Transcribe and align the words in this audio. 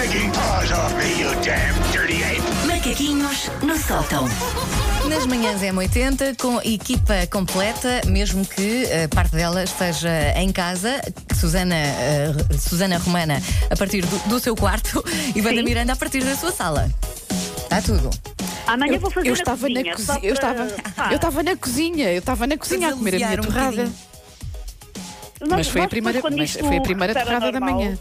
taking 0.00 0.30
paws 0.32 0.70
off 0.72 0.94
me, 0.96 1.20
you 1.20 1.28
damn 1.42 1.74
dirty 1.92 2.22
ape! 2.24 2.40
Macaquinhos 2.66 3.50
no 3.62 3.76
sótão. 3.76 4.26
Nas 5.08 5.26
manhãs 5.26 5.62
é 5.62 5.72
80 5.72 6.34
com 6.36 6.58
equipa 6.62 7.26
completa, 7.30 8.00
mesmo 8.06 8.44
que 8.46 8.84
eh, 8.86 9.08
parte 9.08 9.34
dela 9.36 9.62
esteja 9.64 10.10
em 10.36 10.50
casa. 10.52 11.00
Susana, 11.38 11.74
eh, 11.74 12.32
Susana 12.58 12.98
Romana 12.98 13.42
a 13.70 13.76
partir 13.76 14.02
do, 14.06 14.18
do 14.28 14.40
seu 14.40 14.54
quarto 14.54 15.02
e 15.34 15.40
Wanda 15.40 15.62
Miranda 15.62 15.92
a 15.92 15.96
partir 15.96 16.22
da 16.24 16.36
sua 16.36 16.52
sala. 16.52 16.90
Está 17.62 17.82
tudo. 17.82 18.10
Amanhã 18.66 18.94
Eu, 18.94 19.00
vou 19.00 19.10
fazer 19.10 19.28
eu 19.28 19.32
na 19.34 19.38
estava 19.38 19.68
na 19.68 19.74
cozinha, 19.74 19.96
só 19.98 20.14
cozinha, 20.14 20.30
eu 20.32 20.36
para- 20.36 20.50
estava, 20.66 20.90
pá, 20.96 21.08
eu 21.10 21.16
estava 21.16 21.42
na 21.42 21.56
cozinha, 21.56 22.12
eu 22.12 22.18
estava 22.18 22.46
na 22.46 22.56
cozinha 22.56 22.88
a 22.88 22.92
comer 22.92 23.14
a 23.14 23.18
minha 23.18 23.30
um 23.32 23.36
torrada. 23.44 23.70
bocadinho. 23.70 23.94
nós- 25.40 25.50
Mas 25.50 25.68
foi 25.68 25.80
a 25.80 25.84
nós 25.84 25.90
primeira, 25.90 26.20
quando 26.20 26.36
mas 26.38 26.50
isto 26.50 26.64
foi 26.64 26.76
a 26.76 26.80
primeira 26.80 27.18
ao 27.18 27.24
torrada 27.26 27.52
da 27.52 27.60
normal, 27.60 27.78
manhã. 27.80 27.98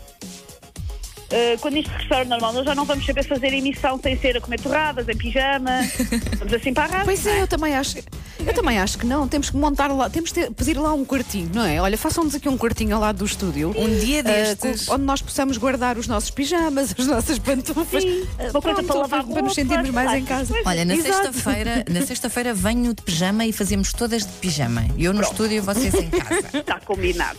Eh, 1.31 1.57
quando 1.61 1.77
isto 1.77 1.89
regressar 1.91 2.19
ao 2.19 2.25
normal, 2.25 2.53
nós 2.53 2.65
já 2.65 2.75
não 2.75 2.85
vamos 2.85 3.05
saber 3.05 3.23
fazer 3.27 3.53
emissão 3.53 3.99
sem 4.01 4.17
ser 4.17 4.38
a 4.38 4.41
comer 4.41 4.59
torradas, 4.59 5.07
em 5.07 5.15
pijama. 5.17 5.81
vamos 6.39 6.53
assim 6.53 6.73
para 6.73 6.83
a 6.85 6.88
rádio. 6.88 7.05
Pois 7.05 7.23
não 7.25 7.31
é, 7.31 7.41
eu 7.41 7.47
também 7.47 7.75
acho. 7.75 7.97
Eu 8.45 8.53
também 8.53 8.79
acho 8.79 8.97
que 8.97 9.05
não. 9.05 9.27
Temos 9.27 9.49
que 9.49 9.57
montar 9.57 9.88
lá, 9.88 10.09
temos 10.09 10.31
que 10.31 10.49
pedir 10.52 10.77
lá 10.77 10.93
um 10.93 11.03
quartinho, 11.05 11.52
não 11.53 11.65
é? 11.65 11.79
Olha, 11.81 11.97
façam-nos 11.97 12.33
aqui 12.35 12.47
um 12.47 12.57
quartinho 12.57 12.95
ao 12.95 13.02
lado 13.02 13.17
do 13.17 13.25
estúdio. 13.25 13.73
Um 13.77 13.99
dia 13.99 14.19
eh, 14.19 14.23
destes. 14.55 14.85
com- 14.85 14.95
onde 14.95 15.03
nós 15.03 15.21
possamos 15.21 15.57
guardar 15.57 15.97
os 15.97 16.07
nossos 16.07 16.29
pijamas, 16.29 16.95
as 16.97 17.05
nossas 17.05 17.38
pantufas. 17.38 18.02
Sim, 18.02 18.25
eh, 18.39 18.49
uma 18.52 18.61
coisa 18.61 18.75
pronto, 18.77 18.88
para 18.88 18.95
lavar 19.02 19.23
para 19.23 19.27
nos 19.27 19.35
roupa, 19.35 19.53
sentirmos 19.53 19.89
mais 19.91 20.13
em 20.13 20.25
casa. 20.25 20.53
essas 20.53 20.66
Olha, 20.66 20.85
na 20.85 20.95
sexta-feira, 20.95 21.85
na 21.89 22.02
sexta-feira 22.05 22.53
venho 22.53 22.93
de 22.93 23.02
pijama 23.02 23.45
e 23.45 23.52
fazemos 23.52 23.91
todas 23.93 24.25
de 24.25 24.31
pijama. 24.33 24.85
Eu 24.97 25.13
no 25.13 25.21
estúdio 25.21 25.57
e 25.57 25.59
vocês 25.59 25.93
em 25.93 26.09
casa. 26.09 26.39
Está 26.57 26.80
combinado. 26.80 27.38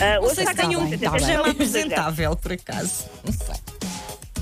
Ah, 0.00 0.20
hoje 0.20 0.34
sei 0.34 0.44
se 0.44 0.50
está 0.50 0.62
tenho 0.62 0.78
cá 0.78 0.84
um 0.84 0.90
bem, 0.90 0.98
tá 0.98 1.10
bem. 1.10 1.36
apresentável, 1.50 2.36
por 2.36 2.52
acaso. 2.52 3.04
Não 3.24 3.32
sei. 3.32 3.54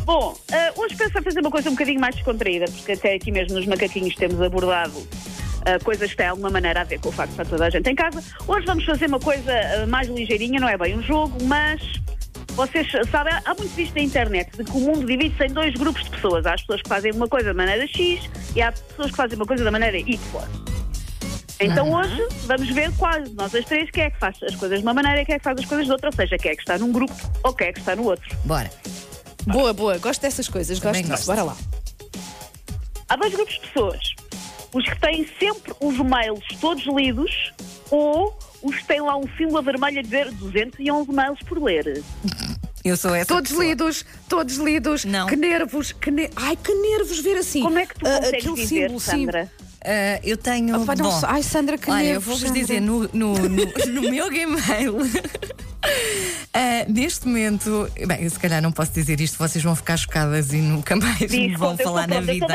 Bom, 0.05 0.37
ah, 0.53 0.73
hoje 0.77 0.97
penso 0.97 1.19
em 1.19 1.23
fazer 1.23 1.41
uma 1.41 1.51
coisa 1.51 1.69
um 1.69 1.73
bocadinho 1.73 2.01
mais 2.01 2.15
descontraída, 2.15 2.67
porque 2.67 2.93
até 2.93 3.15
aqui 3.15 3.31
mesmo 3.31 3.55
nos 3.55 3.67
macaquinhos 3.67 4.15
temos 4.17 4.41
abordado 4.41 5.07
ah, 5.65 5.79
coisas 5.85 6.11
que 6.11 6.17
têm 6.17 6.27
alguma 6.27 6.51
maneira 6.51 6.81
a 6.81 6.85
ver 6.85 6.99
com 7.01 7.09
o 7.09 7.13
facto 7.13 7.31
de 7.31 7.35
estar 7.35 7.51
toda 7.51 7.67
a 7.67 7.71
gente 7.71 7.89
em 7.89 7.95
casa. 7.95 8.23
Hoje 8.47 8.67
vamos 8.67 8.85
fazer 8.85 9.07
uma 9.07 9.21
coisa 9.21 9.53
ah, 9.53 9.87
mais 9.87 10.09
ligeirinha, 10.09 10.59
não 10.59 10.69
é 10.69 10.77
bem 10.77 10.97
um 10.97 11.03
jogo, 11.03 11.37
mas 11.45 11.81
vocês 12.55 12.91
sabem, 13.11 13.33
há 13.33 13.55
muito 13.55 13.75
visto 13.75 13.95
na 13.95 14.03
internet 14.03 14.57
de 14.57 14.65
que 14.65 14.77
o 14.77 14.81
mundo 14.81 15.07
divide-se 15.07 15.45
em 15.45 15.53
dois 15.53 15.73
grupos 15.75 16.05
de 16.05 16.11
pessoas. 16.11 16.45
Há 16.47 16.55
as 16.55 16.61
pessoas 16.63 16.83
que 16.83 16.89
fazem 16.89 17.13
uma 17.13 17.29
coisa 17.29 17.49
da 17.49 17.55
maneira 17.55 17.87
X 17.87 18.29
e 18.57 18.61
há 18.61 18.73
pessoas 18.73 19.11
que 19.11 19.17
fazem 19.17 19.37
uma 19.37 19.47
coisa 19.47 19.65
da 19.65 19.71
maneira 19.71 19.97
Y. 19.99 20.19
Então 21.65 21.93
hoje 21.93 22.29
vamos 22.47 22.69
ver 22.71 22.93
quais 22.97 23.29
de 23.29 23.35
nós 23.35 23.55
as 23.55 23.65
três 23.65 23.91
quem 23.91 24.05
é 24.05 24.11
que 24.11 24.19
faz 24.19 24.37
as 24.43 24.55
coisas 24.57 24.79
de 24.79 24.85
uma 24.85 24.95
maneira 24.95 25.23
e 25.23 25.25
quem 25.25 25.35
é 25.35 25.39
que 25.39 25.45
faz 25.45 25.59
as 25.59 25.65
coisas 25.65 25.87
de 25.87 25.93
outra, 25.93 26.09
ou 26.09 26.15
seja, 26.15 26.37
quem 26.37 26.53
é 26.53 26.55
que 26.55 26.63
está 26.63 26.79
num 26.79 26.93
grupo 26.93 27.15
ou 27.43 27.53
quem 27.53 27.69
é 27.69 27.73
que 27.73 27.81
está 27.81 27.95
no 27.95 28.05
outro. 28.05 28.37
Bora. 28.45 28.71
Boa, 29.47 29.73
boa, 29.73 29.99
gosto 29.99 30.21
dessas 30.21 30.49
coisas, 30.49 30.79
gosto 30.79 31.03
disso. 31.03 31.27
Bora 31.27 31.43
lá. 31.43 31.57
Há 33.09 33.17
dois 33.17 33.33
grupos 33.33 33.55
de 33.55 33.61
pessoas. 33.61 34.15
Os 34.73 34.85
que 34.89 35.01
têm 35.01 35.29
sempre 35.39 35.75
os 35.81 35.99
mails 35.99 36.45
todos 36.61 36.85
lidos 36.87 37.53
ou 37.91 38.39
os 38.63 38.77
que 38.77 38.85
têm 38.87 39.01
lá 39.01 39.17
um 39.17 39.25
símbolo 39.37 39.63
vermelho 39.63 39.99
a 39.99 40.03
dizer 40.03 40.31
211 40.33 41.13
mails 41.13 41.39
por 41.41 41.63
ler. 41.63 42.03
Eu 42.85 42.97
sou 42.97 43.15
essa. 43.15 43.27
Todos 43.27 43.51
pessoa. 43.51 43.67
lidos, 43.67 44.05
todos 44.29 44.57
lidos. 44.57 45.05
Não. 45.05 45.27
Que 45.27 45.37
nervos, 45.37 45.93
que 45.93 46.11
ne... 46.11 46.31
Ai, 46.35 46.57
que 46.57 46.75
nervos 46.75 47.21
ver 47.21 47.37
assim. 47.37 47.63
Como 47.63 47.79
é 47.79 47.87
que 47.87 47.95
tu 47.95 48.07
ah, 48.07 48.17
consegues 48.17 48.41
aquele 48.41 48.55
dizer, 48.55 48.83
símbolo. 48.89 49.01
Sandra? 49.01 49.53
Ah, 49.85 50.21
eu 50.23 50.37
tenho. 50.37 50.79
Não 50.79 50.85
bom, 50.85 51.21
sei. 51.21 51.29
Ai, 51.29 51.43
Sandra, 51.43 51.77
que 51.77 51.91
Olha, 51.91 52.05
eu 52.05 52.21
vou-vos 52.21 52.53
dizer 52.53 52.81
no, 52.81 53.09
no, 53.13 53.35
no, 53.35 53.49
no 53.93 54.03
meu 54.03 54.31
Gmail. 54.31 54.97
ah, 56.55 56.85
neste 56.89 57.27
momento, 57.27 57.91
bem, 58.07 58.23
eu 58.23 58.31
se 58.31 58.39
calhar 58.39 58.63
não 58.63 58.71
posso 58.71 58.93
dizer 58.93 59.21
isto, 59.21 59.37
vocês 59.39 59.63
vão 59.63 59.75
ficar 59.75 59.97
chocadas 59.97 60.53
e 60.53 60.59
nunca 60.59 60.95
mais 60.95 61.31
me 61.31 61.57
vão 61.57 61.77
falar 61.77 62.07
na 62.07 62.21
vida. 62.21 62.47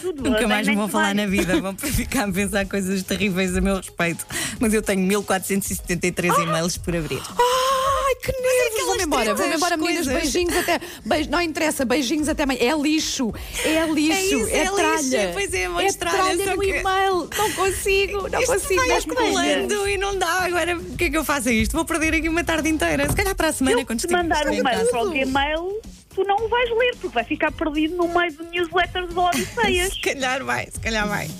tudo, 0.00 0.30
Nunca 0.30 0.46
mais 0.46 0.66
me 0.68 0.76
vão 0.76 0.88
falar 0.88 1.14
na 1.14 1.26
vida, 1.26 1.60
vão 1.60 1.74
ficar 1.78 2.28
a 2.28 2.32
pensar 2.32 2.66
coisas 2.66 3.02
terríveis 3.02 3.56
a 3.56 3.60
meu 3.60 3.76
respeito. 3.76 4.24
Mas 4.60 4.72
eu 4.72 4.82
tenho 4.82 5.02
1473 5.02 6.38
e-mails 6.38 6.78
por 6.78 6.94
abrir. 6.94 7.20
Ai, 7.20 8.14
que 8.22 8.32
nervos! 8.32 8.77
Vou-me 8.98 9.04
embora, 9.04 9.34
vou-me 9.34 9.50
30 9.52 9.56
embora, 9.56 9.76
meninas. 9.76 10.06
coisas. 10.06 10.22
Beijinhos 10.32 10.56
até. 10.56 10.80
Beijo, 11.04 11.30
não 11.30 11.40
interessa, 11.40 11.84
beijinhos 11.84 12.28
até 12.28 12.42
amanhã. 12.42 12.58
É 12.60 12.76
lixo, 12.80 13.32
é 13.64 13.86
lixo, 13.86 14.36
isso, 14.36 14.48
é, 14.48 14.58
é 14.58 14.62
lixo, 14.64 14.74
tralha. 14.76 15.30
pois 15.32 15.54
é, 15.54 15.68
uma 15.68 15.82
é 15.84 15.92
tralha, 15.92 16.54
no 16.54 16.60
que- 16.60 16.66
e-mail. 16.68 17.28
Não 17.36 17.52
consigo, 17.52 18.28
não 18.28 18.40
Isto 18.40 18.52
consigo. 18.52 18.86
vai 18.86 18.98
acumulando 18.98 19.88
e 19.88 19.98
não 19.98 20.16
dá. 20.18 20.44
Agora, 20.44 20.76
o 20.76 20.96
que 20.96 21.04
é 21.04 21.10
que 21.10 21.16
eu 21.16 21.24
faço 21.24 21.48
a 21.48 21.52
isto? 21.52 21.72
Vou 21.76 21.84
perder 21.84 22.14
aqui 22.14 22.28
uma 22.28 22.44
tarde 22.44 22.68
inteira. 22.68 23.08
Se 23.08 23.14
calhar 23.16 23.34
para 23.34 23.48
a 23.48 23.52
semana, 23.52 23.80
Eu 23.80 23.86
quando 23.86 23.98
te 23.98 24.06
estiver 24.06 24.22
mandar 24.22 24.46
um 24.46 24.52
em 24.52 24.62
mail 24.62 24.78
casa. 24.78 24.90
para 24.90 25.02
o 25.02 25.10
Gmail, 25.10 25.77
tu 26.18 26.24
não 26.24 26.36
o 26.44 26.48
vais 26.48 26.68
ler, 26.70 26.96
porque 27.00 27.14
vai 27.14 27.22
ficar 27.24 27.52
perdido 27.52 27.96
no 27.96 28.08
meio 28.08 28.32
de 28.32 28.42
newsletters 28.50 29.08
de 29.08 29.18
Odisseias. 29.18 29.92
Se 29.94 30.00
calhar 30.00 30.44
vai, 30.44 30.66
se 30.66 30.80
calhar 30.80 31.06
vai. 31.08 31.30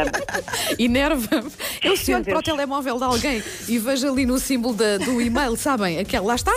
Enerva-me. 0.78 1.50
Eu 1.82 1.96
se 1.96 2.12
olho 2.14 2.24
para 2.24 2.38
o 2.38 2.42
telemóvel 2.42 2.98
de 2.98 3.04
alguém 3.04 3.42
e 3.68 3.78
vejo 3.78 4.08
ali 4.10 4.26
no 4.26 4.38
símbolo 4.38 4.74
da- 4.74 4.98
do 4.98 5.20
e-mail, 5.20 5.56
sabem? 5.56 5.98
Aquele, 5.98 6.26
lá 6.26 6.34
está, 6.34 6.52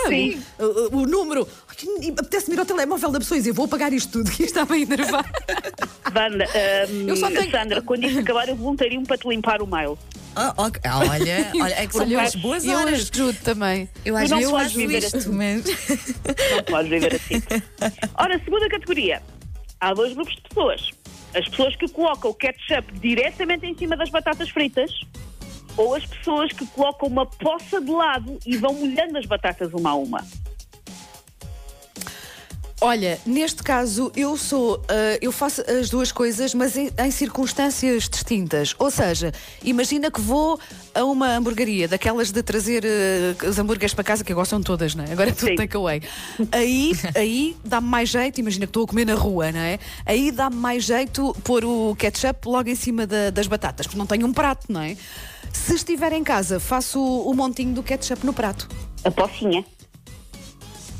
o- 0.58 0.98
o 0.98 1.06
número. 1.06 1.48
E 2.02 2.10
Apetece-me 2.10 2.56
ir 2.56 2.58
ao 2.60 2.66
telemóvel 2.66 3.10
da 3.10 3.18
pessoa 3.18 3.36
e 3.36 3.40
dizer, 3.40 3.52
vou 3.52 3.66
apagar 3.66 3.92
isto 3.92 4.12
tudo, 4.12 4.30
que 4.32 4.44
isto 4.44 4.58
está 4.58 4.72
a 4.72 4.78
enervar. 4.78 5.24
Wanda, 6.14 6.46
hum, 6.90 7.08
Eu 7.08 7.16
só 7.16 7.28
tenho- 7.28 7.50
Sandra, 7.50 7.82
quando 7.82 8.04
isto 8.04 8.20
acabar, 8.20 8.48
eu 8.48 8.56
voluntario 8.56 9.02
para 9.02 9.18
te 9.18 9.28
limpar 9.28 9.60
o 9.62 9.66
mail. 9.66 9.98
Ah, 10.34 10.52
ok. 10.56 10.80
Ah, 10.84 10.98
olha, 11.00 11.50
olha, 11.62 11.74
é 11.74 11.86
que 11.86 11.92
são 11.92 12.02
Olha, 12.02 12.18
boas, 12.18 12.34
eu- 12.34 12.40
boas 12.40 12.64
eu 12.64 12.78
horas. 12.78 13.10
ajudo 13.12 13.38
também. 13.42 13.88
Eu 14.04 14.14
não 14.14 14.20
vezes 14.20 14.50
podes 14.50 14.50
faço 14.66 14.76
viver 14.76 14.98
isto, 14.98 15.16
assim. 15.16 15.30
mas. 15.30 15.64
Não 15.64 16.62
podes 16.64 16.90
viver 16.90 17.14
assim. 17.14 17.42
Ora, 18.18 18.38
segunda 18.44 18.68
categoria. 18.68 19.22
Há 19.80 19.94
dois 19.94 20.12
grupos 20.14 20.34
de 20.34 20.42
pessoas. 20.42 20.90
As 21.34 21.48
pessoas 21.48 21.76
que 21.76 21.88
colocam 21.88 22.30
o 22.30 22.34
ketchup 22.34 22.98
diretamente 23.00 23.66
em 23.66 23.76
cima 23.76 23.96
das 23.96 24.08
batatas 24.10 24.48
fritas 24.48 24.90
ou 25.76 25.94
as 25.94 26.06
pessoas 26.06 26.50
que 26.52 26.66
colocam 26.68 27.08
uma 27.08 27.26
poça 27.26 27.78
de 27.80 27.90
lado 27.90 28.38
e 28.46 28.56
vão 28.56 28.72
molhando 28.72 29.18
as 29.18 29.26
batatas 29.26 29.70
uma 29.74 29.90
a 29.90 29.94
uma. 29.94 30.24
Olha, 32.86 33.18
neste 33.26 33.64
caso 33.64 34.12
eu 34.14 34.36
sou, 34.36 34.80
ah, 34.88 35.18
eu 35.20 35.32
faço 35.32 35.60
as 35.68 35.90
duas 35.90 36.12
coisas, 36.12 36.54
mas 36.54 36.76
em, 36.76 36.88
em 36.96 37.10
circunstâncias 37.10 38.08
distintas. 38.08 38.76
Ou 38.78 38.92
seja, 38.92 39.32
imagina 39.64 40.08
que 40.08 40.20
vou 40.20 40.56
a 40.94 41.02
uma 41.04 41.34
hamburgueria, 41.34 41.88
daquelas 41.88 42.30
de 42.30 42.40
trazer 42.44 42.84
ah, 42.86 43.48
os 43.48 43.58
hambúrgueres 43.58 43.92
para 43.92 44.04
casa, 44.04 44.22
que 44.22 44.32
gostam 44.32 44.62
todas, 44.62 44.94
não 44.94 45.02
é? 45.02 45.10
Agora 45.10 45.30
é 45.30 45.32
tudo 45.32 45.56
takeaway. 45.56 46.00
Aí, 46.52 46.92
aí 47.16 47.56
dá-me 47.64 47.88
mais 47.88 48.08
jeito, 48.08 48.38
imagina 48.38 48.66
que 48.66 48.70
estou 48.70 48.84
a 48.84 48.86
comer 48.86 49.04
na 49.04 49.14
rua, 49.14 49.50
não 49.50 49.58
é? 49.58 49.80
Aí 50.04 50.30
dá-me 50.30 50.54
mais 50.54 50.84
jeito 50.84 51.34
pôr 51.42 51.64
o 51.64 51.96
ketchup 51.96 52.46
logo 52.46 52.68
em 52.68 52.76
cima 52.76 53.04
da- 53.04 53.30
das 53.30 53.48
batatas, 53.48 53.86
porque 53.88 53.98
não 53.98 54.06
tenho 54.06 54.24
um 54.28 54.32
prato, 54.32 54.66
não 54.72 54.80
é? 54.80 54.96
Se 55.52 55.74
estiver 55.74 56.12
em 56.12 56.22
casa, 56.22 56.60
faço 56.60 57.00
o, 57.00 57.30
o 57.30 57.34
montinho 57.34 57.74
do 57.74 57.82
ketchup 57.82 58.24
no 58.24 58.32
prato. 58.32 58.68
A 59.04 59.10
pocinha. 59.10 59.64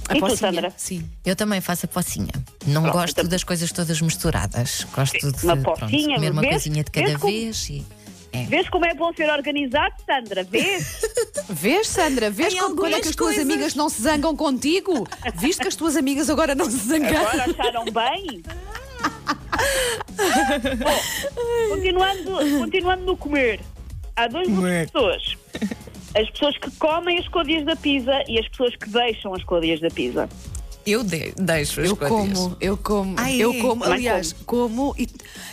A 0.09 0.13
E 0.13 0.19
tu, 0.19 0.21
pocinha, 0.21 0.37
Sandra? 0.53 0.73
Sim. 0.77 1.09
Eu 1.25 1.35
também 1.35 1.61
faço 1.61 1.87
a 1.87 1.89
pocinha. 1.89 2.33
Não 2.67 2.83
Pronto, 2.83 2.95
gosto 2.95 3.19
então- 3.19 3.29
das 3.29 3.43
coisas 3.45 3.73
todas 3.73 4.01
misturadas. 4.01 4.87
Gosto 4.95 5.33
de 5.33 5.45
Uma 5.47 5.57
pronto, 5.57 5.81
pocinha, 5.81 6.15
comer 6.17 6.31
uma 6.31 6.43
vês? 6.43 6.53
coisinha 6.55 6.85
de 6.85 6.91
cada 6.91 7.07
Vês 7.07 7.19
como- 7.19 7.33
vez. 7.33 7.69
E... 7.71 7.85
É. 8.33 8.45
Vês 8.45 8.69
como 8.69 8.85
é 8.85 8.93
bom 8.95 9.13
ser 9.15 9.31
organizado, 9.31 9.95
Sandra? 10.05 10.45
Vês? 10.45 11.01
Vês, 11.49 11.89
Sandra? 11.89 12.31
Vês 12.31 12.55
como, 12.55 12.77
quando 12.77 12.95
é 12.95 13.01
que 13.01 13.09
as 13.09 13.17
tuas 13.17 13.35
coisas. 13.37 13.51
amigas 13.51 13.75
não 13.75 13.89
se 13.89 14.03
zangam 14.03 14.37
contigo? 14.37 15.09
Viste 15.37 15.63
que 15.63 15.69
as 15.69 15.77
tuas 15.77 15.97
amigas 15.97 16.29
agora 16.29 16.55
não 16.55 16.71
se 16.71 16.77
zangaram? 16.77 17.19
Agora 17.27 17.51
acharam 17.51 17.85
bem? 17.87 18.43
Bom, 20.79 21.71
continuando, 21.71 22.59
continuando 22.61 23.05
no 23.05 23.17
comer. 23.17 23.61
Há 24.15 24.29
dois 24.29 24.47
grupos 24.49 24.71
de 24.71 24.87
pessoas. 24.93 25.36
As 26.17 26.31
pessoas 26.31 26.57
que 26.57 26.71
comem 26.79 27.19
as 27.19 27.29
códias 27.29 27.63
da 27.67 27.77
pizza 27.77 28.25
e 28.27 28.39
as 28.39 28.49
pessoas 28.49 28.75
que 28.75 28.89
deixam 28.89 29.35
as 29.35 29.45
códias 29.45 29.81
da 29.81 29.91
pizza. 29.91 30.27
Eu 30.87 31.03
de- 31.03 31.33
deixo 31.37 31.81
as 31.81 31.89
Eu 31.89 31.97
coisas. 31.97 32.39
como, 32.39 32.57
eu 32.61 32.77
como, 32.77 33.15
Ai, 33.17 33.37
eu 33.43 33.53
como, 33.55 33.83
também 33.83 33.97
aliás, 33.99 34.33
como 34.47 34.95
e, 34.97 35.09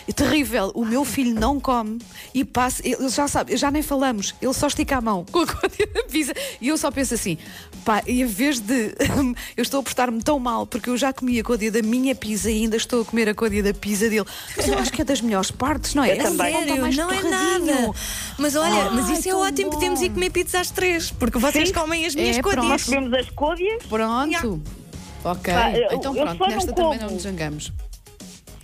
e 0.07 0.13
terrível, 0.13 0.71
o 0.75 0.85
meu 0.85 1.03
filho 1.03 1.33
não 1.33 1.59
come 1.59 1.99
e 2.35 2.45
passa, 2.45 2.81
ele 2.87 3.09
já 3.09 3.27
sabe, 3.27 3.57
já 3.57 3.71
nem 3.71 3.81
falamos, 3.81 4.35
ele 4.41 4.53
só 4.53 4.67
estica 4.67 4.97
a 4.97 5.01
mão 5.01 5.25
com 5.31 5.39
a 5.39 5.47
códia 5.47 5.87
da 5.87 6.03
pizza 6.03 6.33
e 6.61 6.67
eu 6.67 6.77
só 6.77 6.91
penso 6.91 7.15
assim, 7.15 7.37
pá, 7.83 8.03
e 8.05 8.21
em 8.21 8.25
vez 8.25 8.59
de 8.59 8.93
eu 9.57 9.63
estou 9.63 9.79
a 9.79 9.83
portar-me 9.83 10.21
tão 10.21 10.37
mal 10.37 10.67
porque 10.67 10.89
eu 10.89 10.95
já 10.97 11.11
comi 11.11 11.39
a 11.39 11.43
códia 11.43 11.71
da 11.71 11.81
minha 11.81 12.13
pizza 12.13 12.51
e 12.51 12.61
ainda 12.61 12.77
estou 12.77 13.01
a 13.01 13.05
comer 13.05 13.27
a 13.29 13.33
códia 13.33 13.63
da 13.63 13.73
pizza 13.73 14.07
dele, 14.09 14.25
mas 14.55 14.67
eu 14.67 14.77
acho 14.77 14.91
que 14.93 15.01
é 15.01 15.05
das 15.05 15.19
melhores 15.19 15.49
partes, 15.49 15.95
não 15.95 16.03
é? 16.03 16.09
Eu 16.09 16.13
É 16.13 16.17
também. 16.17 16.53
Sério, 16.53 16.81
mais 16.81 16.95
não 16.95 17.11
é 17.11 17.19
torradinho. 17.21 17.75
nada. 17.77 17.91
Mas 18.37 18.55
olha, 18.55 18.91
mas 18.91 19.09
isso 19.09 19.29
é 19.29 19.31
tão 19.31 19.41
ótimo. 19.41 19.69
bom. 19.71 19.77
Podemos 19.77 20.01
ir 20.01 20.09
comer 20.11 20.29
pizza 20.29 20.59
às 20.59 20.69
três, 20.69 21.09
porque 21.11 21.39
vocês 21.39 21.69
Sim. 21.69 21.73
comem 21.73 22.05
as 22.05 22.13
minhas 22.13 22.37
É, 22.37 22.41
pronto. 22.41 22.63
Nós 22.63 22.83
comemos 22.83 23.13
as 23.13 23.29
códias, 23.31 23.81
Pronto. 23.89 24.61
Ok, 25.23 25.53
Pá, 25.53 25.71
eu- 25.71 25.93
então 25.93 26.15
eu 26.15 26.23
pronto, 26.25 26.37
só 26.37 26.43
não 26.45 26.55
nesta 26.55 26.73
também 26.73 26.97
como. 26.99 27.01
não 27.07 27.13
nos 27.13 27.23
zangamos. 27.23 27.71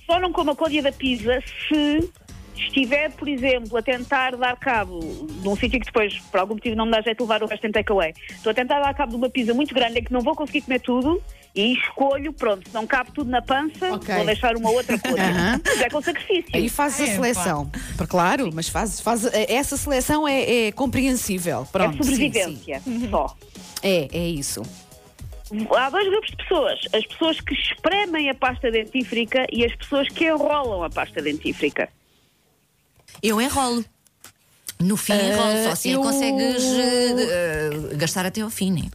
só 0.05 0.19
não 0.19 0.31
como 0.33 0.51
a 0.51 0.55
códia 0.55 0.81
da 0.81 0.91
pizza 0.91 1.41
se 1.67 2.09
estiver, 2.55 3.09
por 3.11 3.29
exemplo, 3.29 3.77
a 3.77 3.81
tentar 3.81 4.35
dar 4.35 4.57
cabo 4.57 4.99
de 5.29 5.47
um 5.47 5.55
sítio 5.55 5.79
que 5.79 5.85
depois, 5.85 6.19
por 6.29 6.41
algum 6.41 6.55
motivo, 6.55 6.75
não 6.75 6.85
me 6.85 6.91
dá 6.91 6.99
jeito 7.01 7.17
de 7.17 7.23
levar 7.23 7.41
o 7.41 7.45
resto 7.47 7.65
em 7.65 7.71
takeaway, 7.71 8.13
estou 8.31 8.51
a 8.51 8.53
tentar 8.53 8.81
dar 8.81 8.93
cabo 8.93 9.11
de 9.11 9.17
uma 9.17 9.29
pizza 9.29 9.53
muito 9.53 9.73
grande 9.73 9.99
em 9.99 10.03
que 10.03 10.11
não 10.11 10.19
vou 10.21 10.35
conseguir 10.35 10.61
comer 10.63 10.79
tudo 10.81 11.21
e 11.55 11.73
escolho, 11.73 12.33
pronto, 12.33 12.67
se 12.67 12.73
não 12.75 12.85
cabe 12.85 13.11
tudo 13.13 13.29
na 13.29 13.41
pança, 13.41 13.93
Ok. 13.93 14.13
vou 14.13 14.25
deixar 14.25 14.57
uma 14.57 14.69
outra 14.71 14.97
coisa. 14.99 15.23
Aham. 15.23 15.61
Mas 15.65 15.81
é 15.81 15.89
com 15.89 16.01
sacrifício. 16.01 16.49
Aí 16.53 16.67
fazes 16.67 16.99
a 16.99 17.03
É, 17.03 17.15
seleção. 17.15 17.71
Para 17.95 18.05
Claro, 18.07 18.49
mas 18.53 18.67
fazes, 18.67 18.99
fazes, 18.99 19.31
essa 19.33 19.77
seleção 19.77 20.27
é, 20.27 20.67
é 20.67 20.71
compreensível. 20.73 21.65
Pronto, 21.71 21.93
é 22.01 22.03
sim, 22.03 22.03
sobrevivência, 22.03 22.81
só. 23.09 23.27
sim. 23.29 23.61
É, 23.81 24.09
é 24.11 24.27
isso. 24.27 24.61
Há 25.75 25.89
dois 25.89 26.07
grupos 26.09 26.29
de 26.29 26.37
pessoas. 26.37 26.79
As 26.93 27.05
pessoas 27.07 27.41
que 27.41 27.53
espremem 27.53 28.29
a 28.29 28.35
pasta 28.35 28.69
dentífrica 28.69 29.45
e 29.51 29.65
as 29.65 29.75
pessoas 29.75 30.07
que 30.09 30.25
enrolam 30.25 30.83
a 30.83 30.89
pasta 30.89 31.21
dentífrica. 31.21 31.89
Eu 33.21 33.41
enrolo. 33.41 33.83
No 34.79 34.95
fim, 34.95 35.13
enrolo. 35.13 35.63
Só 35.65 35.71
assim 35.71 35.91
eu- 35.91 36.01
consegues 36.01 36.63
eh, 36.63 37.69
gastar 37.95 38.25
até 38.25 38.41
ao 38.41 38.49
fim, 38.49 38.71
né? 38.71 38.89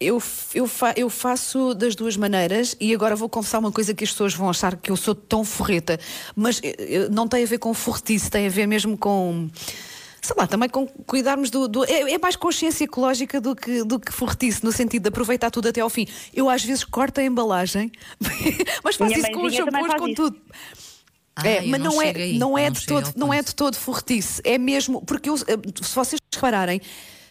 Eu, 0.00 0.20
eu, 0.52 0.66
fa- 0.66 0.94
eu 0.96 1.08
faço 1.08 1.74
das 1.74 1.94
duas 1.94 2.16
maneiras 2.16 2.74
e 2.80 2.92
agora 2.92 3.14
vou 3.14 3.28
confessar 3.28 3.60
uma 3.60 3.70
coisa 3.70 3.94
que 3.94 4.02
as 4.02 4.10
pessoas 4.10 4.34
vão 4.34 4.50
achar 4.50 4.74
que 4.76 4.90
eu 4.90 4.96
sou 4.96 5.14
tão 5.14 5.44
forreta, 5.44 6.00
mas 6.34 6.60
eh, 6.64 7.08
não 7.08 7.28
tem 7.28 7.44
a 7.44 7.46
ver 7.46 7.58
com 7.58 7.72
forretice, 7.72 8.28
tem 8.28 8.46
a 8.48 8.50
ver 8.50 8.66
mesmo 8.66 8.98
com. 8.98 9.48
Sei 10.24 10.36
lá, 10.38 10.46
também 10.46 10.68
com 10.68 10.86
cuidarmos 10.86 11.50
do. 11.50 11.66
do- 11.66 11.84
é, 11.84 12.12
é 12.12 12.18
mais 12.18 12.36
consciência 12.36 12.84
ecológica 12.84 13.40
do 13.40 13.56
que, 13.56 13.82
do 13.82 13.98
que 13.98 14.12
forretice, 14.12 14.62
no 14.64 14.70
sentido 14.70 15.02
de 15.02 15.08
aproveitar 15.08 15.50
tudo 15.50 15.68
até 15.68 15.80
ao 15.80 15.90
fim. 15.90 16.06
Eu 16.32 16.48
às 16.48 16.62
vezes 16.64 16.84
corto 16.84 17.20
a 17.20 17.24
embalagem, 17.24 17.90
mas 18.84 18.94
faço 18.94 19.10
Minha 19.10 19.18
isso 19.18 19.32
com 19.32 19.46
os 19.46 19.52
shampoos, 19.52 19.94
com 19.94 20.06
isso. 20.06 20.14
tudo. 20.16 20.40
Ah, 21.34 21.48
É, 21.48 21.62
mas 21.62 21.80
não, 21.80 22.00
é, 22.00 22.06
chego 22.06 22.18
aí, 22.20 22.38
não 22.38 22.56
é 22.58 22.66
não 22.66 22.72
de 22.72 22.86
todo, 22.86 23.12
não 23.16 23.34
é 23.34 23.42
de 23.42 23.54
todo 23.54 23.74
forretice, 23.76 24.40
é 24.44 24.58
mesmo 24.58 25.02
porque 25.02 25.28
eu, 25.30 25.34
eh, 25.34 25.58
se 25.82 25.94
vocês 25.94 26.20
repararem, 26.32 26.80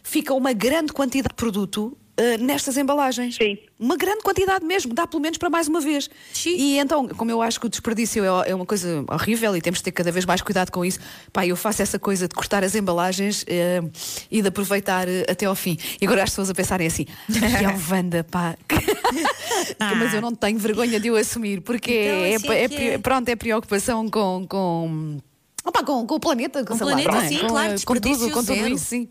fica 0.03 0.33
uma 0.33 0.51
grande 0.53 0.91
quantidade 0.91 1.29
de 1.29 1.35
produto 1.35 1.95
eh, 2.17 2.37
nestas 2.37 2.77
embalagens. 2.77 3.35
Sim. 3.35 3.57
Uma 3.79 3.95
grande 3.95 4.21
quantidade 4.21 4.65
mesmo, 4.65 4.93
dá 4.93 5.07
pelo 5.07 5.21
menos 5.21 5.37
para 5.37 5.49
mais 5.49 5.67
uma 5.67 5.79
vez. 5.79 6.09
Sim. 6.33 6.55
E 6.55 6.79
então, 6.79 7.07
como 7.07 7.31
eu 7.31 7.41
acho 7.41 7.59
que 7.59 7.65
o 7.65 7.69
desperdício 7.69 8.23
é, 8.23 8.51
é 8.51 8.55
uma 8.55 8.65
coisa 8.65 9.03
horrível 9.09 9.55
e 9.55 9.61
temos 9.61 9.79
de 9.79 9.83
ter 9.85 9.91
cada 9.91 10.11
vez 10.11 10.25
mais 10.25 10.41
cuidado 10.41 10.71
com 10.71 10.83
isso, 10.83 10.99
pá, 11.31 11.45
eu 11.45 11.55
faço 11.55 11.81
essa 11.81 11.97
coisa 11.97 12.27
de 12.27 12.35
cortar 12.35 12.63
as 12.63 12.75
embalagens 12.75 13.45
eh, 13.47 13.81
e 14.29 14.41
de 14.41 14.47
aproveitar 14.47 15.07
eh, 15.07 15.25
até 15.29 15.45
ao 15.45 15.55
fim. 15.55 15.77
E 15.99 16.05
agora 16.05 16.23
as 16.23 16.29
pessoas 16.29 16.49
a 16.49 16.53
pensarem 16.53 16.87
assim, 16.87 17.05
que 17.05 17.63
é 17.63 17.69
o 17.69 17.79
Wanda, 17.91 18.23
pá. 18.23 18.55
Mas 19.97 20.13
eu 20.13 20.21
não 20.21 20.35
tenho 20.35 20.59
vergonha 20.59 20.99
de 20.99 21.09
o 21.09 21.15
assumir, 21.15 21.61
porque 21.61 21.91
Então, 21.91 22.53
é, 22.53 22.65
assim 22.65 22.77
é 22.77 22.89
é 22.91 22.93
é. 22.93 22.97
pronto, 22.97 23.27
é 23.29 23.35
preocupação 23.35 24.07
com. 24.09 24.45
com 24.47 25.17
Opa, 25.63 25.83
com, 25.83 26.07
com 26.07 26.15
o 26.15 26.19
planeta, 26.19 26.65
com, 26.65 26.73
o 26.73 26.77
sei 26.77 26.85
lá, 26.87 26.91
planeta, 26.93 27.11
não 27.11 27.21
é? 27.21 27.27
sim, 27.27 27.37
com, 27.39 27.47
claro, 27.47 27.75
com 27.85 27.95
tudo, 27.95 28.31
com 28.31 28.43
tudo 28.43 28.67
isso, 28.67 28.85
sim. 28.85 29.07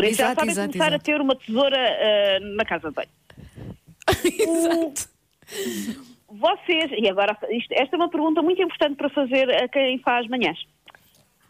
Por 0.00 0.08
isso 0.08 0.18
já 0.18 0.24
Exato, 0.26 0.40
sabem 0.40 0.50
exato, 0.52 0.68
começar 0.72 0.88
exato. 0.88 1.02
a 1.02 1.04
ter 1.04 1.20
uma 1.20 1.36
tesoura 1.36 1.76
ah, 1.78 2.40
na 2.56 2.64
casa 2.64 2.88
de 2.88 2.94
banho. 2.94 3.08
Exato. 4.24 5.08
Vocês, 6.28 6.90
e 6.96 7.08
agora, 7.08 7.36
isto- 7.50 7.72
esta 7.72 7.96
é 7.96 7.98
uma 7.98 8.08
pergunta 8.08 8.40
muito 8.40 8.62
importante 8.62 8.96
para 8.96 9.10
fazer 9.10 9.50
a 9.50 9.68
quem 9.68 9.98
faz 9.98 10.26
manhãs. 10.28 10.58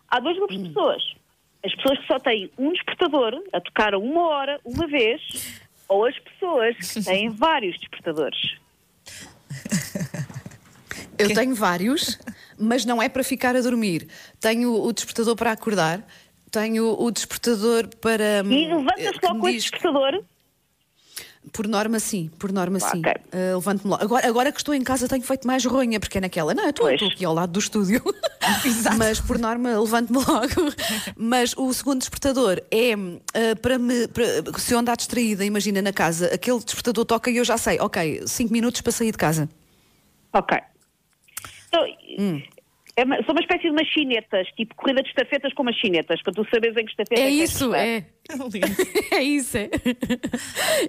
Há 0.09 0.21
dois 0.21 0.37
grupos 0.37 0.57
de 0.59 0.69
pessoas. 0.69 1.03
As 1.65 1.75
pessoas 1.75 1.99
que 2.01 2.07
só 2.07 2.19
têm 2.19 2.51
um 2.59 2.73
despertador 2.73 3.43
a 3.53 3.61
tocar 3.61 3.95
uma 3.95 4.27
hora, 4.29 4.59
uma 4.65 4.87
vez, 4.87 5.21
ou 5.87 6.07
as 6.07 6.19
pessoas 6.19 6.77
que 6.77 7.05
têm 7.05 7.29
vários 7.29 7.79
despertadores. 7.79 8.57
Eu 11.19 11.35
tenho 11.35 11.55
vários, 11.55 12.19
mas 12.59 12.85
não 12.87 13.03
é 13.03 13.09
para 13.09 13.23
ficar 13.23 13.55
a 13.55 13.61
dormir. 13.61 14.09
Tenho 14.41 14.73
o 14.73 14.93
despertador 14.93 15.37
para 15.37 15.53
acordar, 15.53 16.03
tenho 16.51 16.97
o 17.01 17.11
despertador 17.11 17.89
para. 18.01 18.41
E 18.41 18.43
hum, 18.43 18.79
levantas 18.79 19.19
que 19.19 19.27
só 19.27 19.35
me 19.35 19.41
com 19.41 19.51
diz- 19.51 19.63
despertador. 19.63 20.23
Por 21.55 21.67
norma, 21.67 21.99
sim, 21.99 22.31
por 22.39 22.53
norma, 22.53 22.79
sim. 22.79 22.99
Ok. 22.99 23.13
Uh, 23.33 23.55
Levanto-me 23.57 23.91
logo. 23.91 24.05
Agora, 24.05 24.29
agora 24.29 24.53
que 24.53 24.59
estou 24.61 24.75
em 24.75 24.83
casa, 24.85 25.09
tenho 25.09 25.23
feito 25.23 25.47
mais 25.47 25.65
ronha, 25.65 25.99
porque 25.99 26.19
é 26.19 26.21
naquela. 26.21 26.53
Não, 26.53 26.65
eu 26.65 26.71
estou 26.71 26.91
estou 26.91 27.09
aqui 27.09 27.25
ao 27.25 27.33
lado 27.33 27.51
do 27.51 27.59
estúdio. 27.59 28.03
Mas 28.99 29.21
por 29.21 29.39
norma, 29.39 29.71
levanto-me 29.81 30.19
logo. 30.19 30.75
Mas 31.17 31.55
o 31.57 31.73
segundo 31.73 32.01
despertador 32.01 32.61
é 32.71 32.95
uh, 32.95 33.57
para 33.63 33.79
me. 33.79 34.07
para- 34.09 34.59
se 34.59 34.75
eu 34.75 34.79
andar 34.79 34.99
distraída, 34.99 35.43
imagina 35.43 35.81
na 35.81 35.95
casa, 35.95 36.27
aquele 36.27 36.59
despertador 36.59 37.07
toca 37.07 37.31
e 37.31 37.39
eu 37.39 37.45
já 37.45 37.57
sei, 37.57 37.81
ok, 37.81 38.23
5 38.27 38.53
minutos 38.53 38.83
para 38.83 38.93
sair 38.93 39.11
de 39.11 39.19
casa. 39.19 39.49
Ok. 40.35 40.59
Então, 41.69 41.85
Hum. 42.19 42.43
É 43.01 43.05
uma- 43.05 43.17
são 43.25 43.33
uma 43.35 43.41
espécie 43.41 43.63
de 43.63 43.73
machinetas, 43.73 44.47
tipo 44.57 44.75
corrida 44.75 45.03
de 45.03 45.09
estafetas 45.09 45.53
com 45.55 45.63
machinetas, 45.65 46.23
para 46.23 46.33
tu 46.33 46.47
saberes 46.53 46.77
em 46.77 46.85
que 46.85 46.91
estafeta 46.91 47.21
É 47.21 47.25
que 47.27 47.37
queres 47.37 47.51
isso, 47.51 47.75
é. 47.75 48.05
É 49.11 49.23
isso, 49.23 49.57
é. 49.57 49.69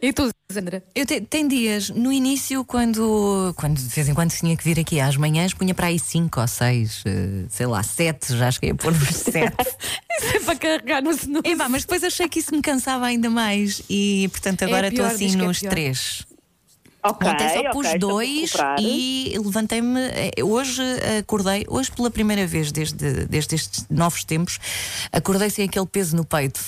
E 0.01 0.13
tu, 0.13 0.29
Sandra? 0.51 0.83
Eu 0.93 1.05
te, 1.05 1.21
tem 1.21 1.47
dias, 1.47 1.89
no 1.89 2.11
início, 2.11 2.63
quando, 2.65 3.53
quando 3.57 3.77
de 3.77 3.87
vez 3.95 4.07
em 4.09 4.13
quando 4.13 4.31
tinha 4.31 4.55
que 4.55 4.63
vir 4.63 4.79
aqui 4.79 4.99
às 4.99 5.17
manhãs, 5.17 5.53
punha 5.53 5.73
para 5.73 5.87
aí 5.87 5.97
5 5.97 6.39
ou 6.39 6.47
6, 6.47 7.03
sei 7.49 7.65
lá, 7.65 7.81
7, 7.81 8.35
já 8.37 8.51
cheguei 8.51 8.71
a 8.71 8.75
pôr 8.75 8.91
nos 8.93 9.07
7. 9.09 9.53
Isso 10.21 10.35
é 10.37 10.39
para 10.41 10.55
carregar 10.55 11.01
no 11.01 11.11
snooze. 11.11 11.47
Epá, 11.47 11.67
mas 11.67 11.81
depois 11.83 12.03
achei 12.03 12.27
que 12.29 12.37
isso 12.39 12.53
me 12.53 12.61
cansava 12.61 13.05
ainda 13.07 13.27
mais 13.29 13.81
e, 13.89 14.27
portanto, 14.31 14.63
agora 14.63 14.87
estou 14.89 15.03
pior, 15.05 15.15
assim 15.15 15.33
é 15.33 15.37
nos 15.37 15.59
pior. 15.59 15.69
3. 15.71 16.27
Ok, 17.03 17.27
Ontem 17.27 17.49
só 17.49 17.59
ok, 17.61 17.71
pus 17.71 17.87
a 17.87 17.97
dois 17.97 18.53
e 18.79 19.33
levantei-me. 19.43 19.99
eh, 19.99 20.43
Hoje 20.43 20.83
acordei, 21.19 21.65
hoje 21.67 21.91
pela 21.91 22.11
primeira 22.11 22.45
vez 22.45 22.71
desde, 22.71 23.25
desde 23.25 23.55
estes 23.55 23.87
novos 23.89 24.23
tempos, 24.23 24.59
acordei 25.11 25.49
sem 25.49 25.65
aquele 25.65 25.87
peso 25.87 26.15
no 26.15 26.23
peito 26.23 26.59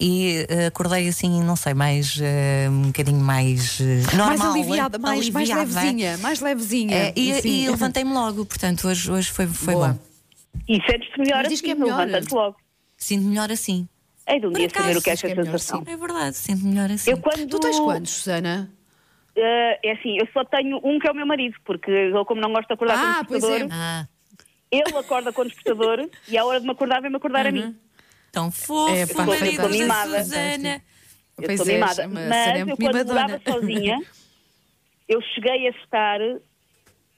e 0.00 0.46
eh, 0.48 0.66
acordei 0.68 1.06
assim, 1.08 1.42
não 1.42 1.56
sei, 1.56 1.74
mais 1.74 2.18
eh, 2.22 2.68
um 2.70 2.84
bocadinho 2.86 3.20
mais 3.20 3.78
normal. 4.14 4.28
mais 4.38 4.40
aliviada, 4.40 4.98
mais, 4.98 5.28
mais 5.28 5.50
aliviada. 5.50 5.80
levezinha, 5.80 6.18
mais 6.18 6.40
levezinha. 6.40 6.96
Eh, 6.96 7.12
e 7.14 7.46
e 7.46 7.68
levantei-me 7.70 8.12
logo, 8.14 8.46
portanto, 8.46 8.88
hoje, 8.88 9.10
hoje 9.10 9.30
foi, 9.30 9.46
foi 9.46 9.74
Boa. 9.74 9.88
bom. 9.88 9.98
E 10.66 10.76
sentes-te 10.90 11.18
melhor 11.20 11.42
Mas 11.44 11.52
assim, 11.52 11.62
que 11.62 11.70
é 11.70 11.74
melhor. 11.74 11.98
levanta-te 12.06 12.32
logo. 12.34 12.56
Sinto 12.96 13.24
melhor 13.28 13.52
assim. 13.52 13.86
Hei 14.26 14.40
de 14.40 14.46
um 14.46 14.50
Por 14.52 14.58
dia 14.58 14.66
acaso, 14.68 14.86
saber 14.86 14.98
o 14.98 15.02
que 15.02 15.10
é 15.10 15.16
que 15.16 15.26
é 15.26 15.28
melhor, 15.34 15.44
sensação. 15.58 15.84
sim. 15.84 15.92
É 15.92 15.96
verdade, 15.98 16.36
sinto 16.36 16.64
melhor 16.64 16.90
assim. 16.90 17.10
Eu 17.10 17.18
quando... 17.18 17.46
Tu 17.46 17.58
tens 17.60 17.78
quantos, 17.78 18.10
Susana? 18.12 18.70
Eh, 19.36 19.78
é 19.82 19.92
assim, 19.92 20.16
eu 20.18 20.26
só 20.32 20.44
tenho 20.44 20.80
um 20.82 20.98
que 20.98 21.06
é 21.06 21.10
o 21.12 21.14
meu 21.14 21.26
marido, 21.26 21.54
porque 21.64 21.90
ele, 21.90 22.24
como 22.24 22.40
não 22.40 22.50
gosta 22.52 22.68
de 22.68 22.72
acordar 22.74 22.96
Ah, 22.98 23.14
com 23.18 23.24
o 23.24 23.26
pois 23.28 23.42
despertador, 23.42 23.76
é. 23.76 23.78
Ah, 23.78 24.08
ele 24.70 24.96
acorda 24.98 25.32
com 25.32 25.42
o 25.42 25.44
despertador 25.44 26.08
e 26.28 26.38
à 26.38 26.44
hora 26.44 26.58
de 26.60 26.66
me 26.66 26.72
acordar, 26.72 27.00
vem-me 27.02 27.16
acordar 27.16 27.46
a 27.46 27.52
mim. 27.52 27.76
tão 28.32 28.50
fofo, 28.50 28.92
É, 28.94 29.06
pá, 29.06 29.22
o 29.22 29.26
marido 29.26 29.62
da 29.62 29.68
mimada. 29.68 30.22
Susana. 30.24 30.82
Eu 31.38 31.56
sou 31.58 31.66
és, 31.66 31.72
mimada. 31.74 32.08
mas 32.08 32.28
Mas 32.28 32.60
eu 32.60 32.66
quando 32.76 32.78
mimadona. 32.94 33.20
morava 33.22 33.42
sozinha, 33.50 34.00
eu 35.06 35.20
cheguei 35.20 35.66
a 35.68 35.70
estar 35.70 36.18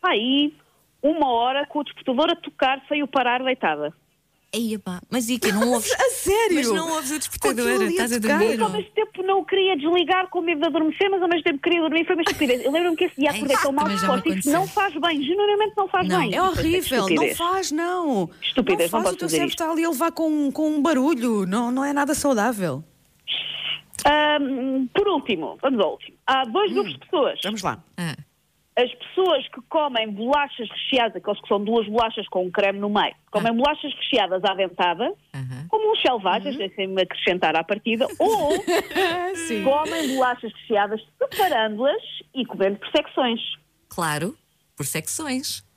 aí 0.03 0.55
uma 1.03 1.31
hora 1.31 1.65
com 1.67 1.79
o 1.79 1.85
despertador 1.85 2.31
a 2.31 2.37
tocar 2.37 2.83
sem 2.89 3.03
o 3.03 3.07
parar 3.09 3.43
deitada. 3.45 3.93
Ei, 4.51 4.79
pá, 4.79 5.01
mas 5.11 5.29
e 5.29 5.39
que 5.39 5.53
não 5.53 5.73
ouves? 5.75 5.93
A 5.93 6.11
sério? 6.11 6.57
Mas 6.57 6.71
não 6.73 6.91
ouves 6.91 7.13
a 7.13 7.17
estás 7.17 8.13
a 8.13 8.19
dormir? 8.19 8.59
Mas 8.59 8.61
ao 8.61 8.71
mesmo 8.71 8.91
tempo 8.93 9.23
não 9.23 9.45
queria 9.45 9.77
desligar 9.77 10.29
com 10.31 10.41
medo 10.41 10.61
de 10.61 10.67
adormecer, 10.67 11.11
mas 11.11 11.21
ao 11.21 11.29
mesmo 11.29 11.45
tempo 11.45 11.59
queria 11.61 11.81
dormir. 11.81 12.07
Foi 12.07 12.17
uma 12.17 12.23
estupidez. 12.23 12.65
Eu 12.65 12.73
lembro-me 12.73 12.97
que 12.97 13.05
esse 13.05 13.21
dia 13.21 13.31
acordei 13.31 13.57
tão 13.59 13.73
mal 13.73 13.89
disposto. 13.89 14.29
Isso 14.29 14.51
não 14.51 14.67
faz 14.67 14.95
bem, 14.95 15.23
genuinamente 15.23 15.75
não 15.77 15.89
faz 15.89 16.09
Não, 16.09 16.21
bem. 16.21 16.35
É 16.35 16.43
horrível, 16.43 17.09
não 17.11 17.35
faz, 17.35 17.71
não. 17.71 18.31
Estupidez, 18.41 18.91
não 18.91 18.99
não 18.99 19.05
faz, 19.05 19.05
posso 19.05 19.15
o 19.15 19.19
teu 19.19 19.29
cérebro 19.29 19.51
está 19.51 19.71
ali 19.71 19.85
a 19.85 19.91
levar 19.91 20.13
com, 20.13 20.51
com 20.51 20.71
um 20.71 20.83
barulho, 20.83 21.45
não, 21.45 21.71
não 21.71 21.85
é 21.85 21.93
nada 21.93 22.15
saudável. 22.15 22.83
Ahm, 24.07 24.87
por 24.95 25.07
último, 25.09 25.59
vamos 25.61 25.81
ao 25.81 25.93
último. 25.93 26.17
Há 26.27 26.45
dois 26.45 26.73
grupos 26.73 26.93
de 26.93 26.99
pessoas. 27.01 27.39
Vamos 27.45 27.63
lá. 27.63 27.83
Ah, 27.97 28.17
As 28.79 28.95
pessoas 28.95 29.49
que 29.49 29.61
comem 29.69 30.09
bolachas 30.09 30.69
recheadas, 30.71 31.17
aqueles 31.17 31.41
que 31.41 31.49
são 31.49 31.65
duas 31.65 31.85
bolachas 31.89 32.29
com 32.29 32.47
um 32.47 32.51
creme 32.51 32.79
no 32.79 32.89
meio, 32.89 33.13
comem 33.33 33.53
bolachas 33.53 33.93
recheadas 33.93 34.45
à 34.45 34.55
dentada, 34.55 35.13
como 35.69 35.93
uns 35.93 36.01
selvagens, 36.01 36.57
deixem-me 36.57 37.03
acrescentar 37.03 37.57
à 37.57 37.65
partida, 37.65 38.07
ou 38.21 38.51
comem 39.65 40.15
bolachas 40.15 40.53
recheadas 40.53 41.01
separando-as 41.19 42.03
e 42.33 42.47
comendo 42.47 42.79
por 42.79 42.89
secções. 42.93 43.41
claro, 43.89 44.37
por 44.77 44.87
secções. 44.87 45.68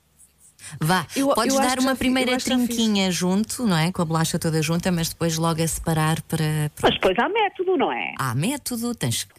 Vá, 0.80 1.06
Eu- 1.14 1.28
podes 1.28 1.54
eu 1.54 1.60
dar 1.60 1.78
uma 1.78 1.94
primeira 1.94 2.36
trinquinha 2.38 3.10
junto, 3.10 3.66
não 3.66 3.76
é? 3.76 3.92
Com 3.92 4.02
a 4.02 4.04
bolacha 4.04 4.38
toda 4.38 4.60
junta, 4.62 4.90
mas 4.90 5.08
depois 5.08 5.36
logo 5.36 5.62
a 5.62 5.66
separar 5.66 6.20
para. 6.22 6.70
para... 6.76 6.90
Mas 6.90 6.94
depois 6.94 7.18
há 7.18 7.28
método, 7.28 7.76
não 7.76 7.92
é? 7.92 8.14
Há 8.18 8.34
método, 8.34 8.94
tens 8.94 9.24
que. 9.24 9.30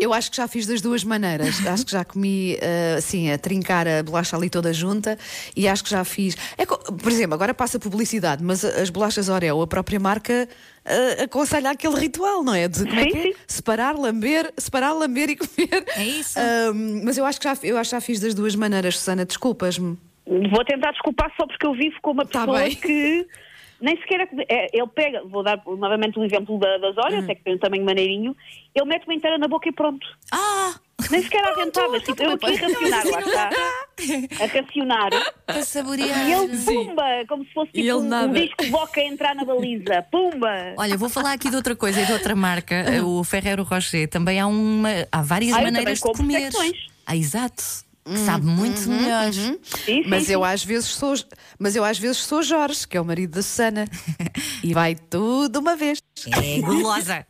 Eu 0.00 0.12
acho 0.12 0.30
que 0.30 0.36
já 0.36 0.48
fiz 0.48 0.66
das 0.66 0.80
duas 0.80 1.04
maneiras. 1.04 1.64
acho 1.66 1.84
que 1.84 1.92
já 1.92 2.04
comi 2.04 2.58
assim, 2.96 3.30
a 3.30 3.38
trincar 3.38 3.86
a 3.86 4.02
bolacha 4.02 4.36
ali 4.36 4.48
toda 4.48 4.72
junta 4.72 5.18
e 5.56 5.68
acho 5.68 5.84
que 5.84 5.90
já 5.90 6.04
fiz. 6.04 6.36
É 6.56 6.64
por 6.66 7.10
exemplo, 7.10 7.34
agora 7.34 7.52
passa 7.54 7.78
publicidade, 7.78 8.42
mas 8.42 8.64
as 8.64 8.90
bolachas 8.90 9.28
Oreo, 9.28 9.60
a 9.62 9.66
própria 9.66 9.98
marca 9.98 10.48
eh, 10.84 11.24
aconselha 11.24 11.70
aquele 11.70 11.96
ritual, 11.96 12.42
não 12.42 12.54
é? 12.54 12.68
De 12.68 12.84
como 12.84 12.98
é 12.98 13.04
Sim, 13.04 13.10
que 13.10 13.18
é? 13.18 13.32
Separar, 13.46 13.96
lamber, 13.96 14.52
separar, 14.56 14.92
lamber 14.92 15.30
e 15.30 15.36
comer. 15.36 15.84
É 15.96 16.04
isso. 16.04 16.38
Ahm, 16.38 17.02
mas 17.04 17.18
eu 17.18 17.24
acho, 17.24 17.38
que 17.40 17.44
já, 17.44 17.56
eu 17.62 17.76
acho 17.76 17.90
que 17.90 17.96
já 17.96 18.00
fiz 18.00 18.20
das 18.20 18.34
duas 18.34 18.54
maneiras, 18.54 18.96
Susana, 18.98 19.24
desculpas-me. 19.24 19.98
Vou 20.50 20.64
tentar 20.64 20.92
desculpar 20.92 21.32
só 21.36 21.46
porque 21.46 21.66
eu 21.66 21.72
vivo 21.74 21.96
com 22.00 22.12
uma 22.12 22.24
Tá 22.24 22.40
pessoa 22.46 22.58
bem. 22.60 22.76
que 22.76 23.26
nem 23.80 23.96
sequer. 23.96 24.20
é- 24.20 24.28
é- 24.48 24.66
ele 24.72 24.86
pega, 24.94 25.22
vou 25.24 25.42
dar 25.42 25.60
novamente 25.66 26.18
o 26.18 26.24
exemplo 26.24 26.58
da, 26.58 26.78
das 26.78 26.96
olhas, 26.98 27.24
até 27.24 27.34
que 27.34 27.42
tem 27.42 27.54
um 27.54 27.58
tamanho 27.58 27.84
maneirinho, 27.84 28.36
ele 28.74 28.84
mete 28.84 29.04
uma 29.06 29.14
inteira 29.14 29.38
na 29.38 29.48
boca 29.48 29.68
e 29.68 29.72
pronto. 29.72 30.06
Ah! 30.30 30.74
Nem 31.10 31.22
sequer 31.22 31.42
há 31.44 31.54
dentadas. 31.54 32.02
então 32.06 32.14
Tipo, 32.14 32.22
eu 32.24 32.32
aqui 32.34 32.46
a 32.46 32.68
racionar, 32.68 33.06
lá 33.06 33.20
está. 33.22 33.50
A 34.44 34.46
racionar. 34.46 35.10
Para 35.46 35.62
saborear. 35.64 36.28
E 36.28 36.32
ele, 36.32 36.58
pumba, 36.58 37.02
como 37.26 37.44
se 37.46 37.52
fosse 37.54 37.72
tipo 37.72 37.96
um, 37.96 38.14
um 38.24 38.32
disco 38.34 38.66
boca 38.66 39.00
a 39.00 39.04
entrar 39.04 39.34
na 39.34 39.44
baliza. 39.44 40.02
Pumba! 40.12 40.74
Olha, 40.76 40.96
vou 40.98 41.08
falar 41.08 41.32
aqui 41.32 41.48
de 41.48 41.56
outra 41.56 41.74
coisa 41.74 42.02
e 42.02 42.06
de 42.06 42.12
outra 42.12 42.36
marca, 42.36 42.84
o 43.04 43.24
Ferrero 43.24 43.62
Rocher. 43.64 44.06
Também 44.08 44.38
há 44.38 44.46
uma, 44.46 44.90
há 45.10 45.22
várias 45.22 45.54
Ah, 45.56 45.62
maneiras 45.62 45.98
de 46.00 46.12
comer. 46.12 46.50
Ah, 47.06 47.16
exato. 47.16 47.64
Que 48.04 48.16
sabe 48.18 48.46
muito 48.46 48.88
melhor. 48.88 49.32
Sim, 49.32 49.58
sim, 49.84 50.02
Mas 50.06 50.24
sim. 50.24 50.32
eu 50.32 50.42
às 50.44 50.64
vezes 50.64 50.88
sou, 50.88 51.14
mas 51.58 51.76
eu 51.76 51.84
às 51.84 51.98
vezes 51.98 52.18
sou 52.18 52.42
Jorge, 52.42 52.86
que 52.88 52.96
é 52.96 53.00
o 53.00 53.04
marido 53.04 53.32
da 53.32 53.42
Susana. 53.42 53.84
e 54.64 54.72
vai 54.74 54.94
tudo 54.94 55.58
uma 55.60 55.76
vez. 55.76 55.98
É 56.32 56.60
gulosa. 56.60 57.26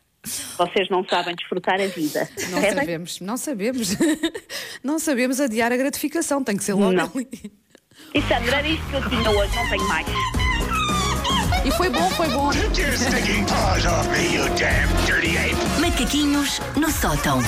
Vocês 0.57 0.87
não 0.89 1.03
sabem 1.07 1.35
desfrutar 1.35 1.81
a 1.81 1.87
vida. 1.87 2.29
Não 2.49 2.59
É 2.59 2.61
bem? 2.61 2.73
sabemos, 2.75 3.19
não 3.19 3.37
sabemos. 3.37 3.89
não 4.83 4.99
sabemos 4.99 5.39
adiar 5.39 5.71
a 5.71 5.77
gratificação, 5.77 6.43
tem 6.43 6.55
que 6.55 6.63
ser 6.63 6.73
logo 6.73 6.91
Não. 6.93 7.11
ali. 7.15 7.51
E 8.13 8.21
Sandra, 8.21 8.57
era 8.57 8.67
isto 8.67 8.85
que 8.87 8.95
eu 8.95 9.09
tinha 9.09 9.29
hoje, 9.31 9.55
não 9.55 9.69
tenho 9.69 9.87
mais. 9.87 10.07
E 11.65 11.71
foi 11.71 11.89
bom, 11.89 12.09
foi 12.11 12.27
bom. 12.29 12.49
Macaquinhos 15.79 16.59
no 16.75 16.89
sótão. 16.91 17.39